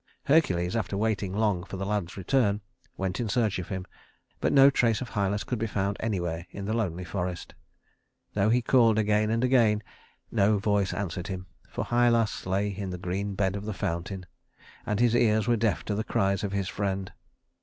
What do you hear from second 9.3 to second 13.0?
again, no voice answered him; for Hylas lay in the